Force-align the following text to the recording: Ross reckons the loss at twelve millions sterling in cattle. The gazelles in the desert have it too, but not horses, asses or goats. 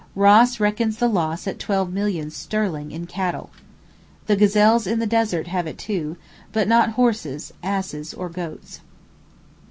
Ross 0.15 0.59
reckons 0.59 0.97
the 0.97 1.07
loss 1.07 1.45
at 1.45 1.59
twelve 1.59 1.93
millions 1.93 2.35
sterling 2.35 2.91
in 2.91 3.05
cattle. 3.05 3.51
The 4.25 4.35
gazelles 4.35 4.87
in 4.87 4.97
the 4.97 5.05
desert 5.05 5.45
have 5.45 5.67
it 5.67 5.77
too, 5.77 6.17
but 6.51 6.67
not 6.67 6.93
horses, 6.93 7.53
asses 7.61 8.11
or 8.11 8.27
goats. 8.27 8.79